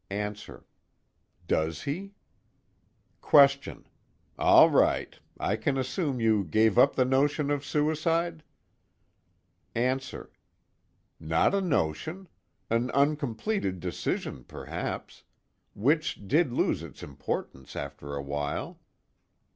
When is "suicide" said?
7.63-8.41